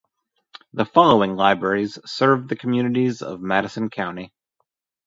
The 0.73 0.83
following 0.85 1.35
libraries 1.35 1.99
serve 2.07 2.47
the 2.47 2.55
communities 2.55 3.21
of 3.21 3.39
Madison 3.39 3.91
County. 3.91 4.33